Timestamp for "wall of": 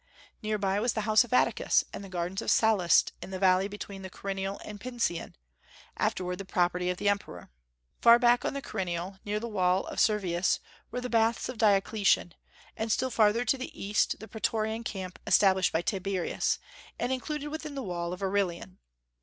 9.47-9.99, 17.83-18.23